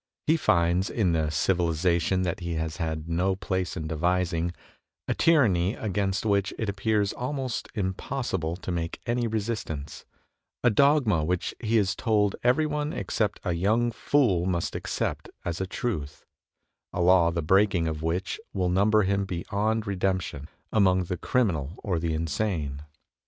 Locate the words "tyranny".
5.13-5.75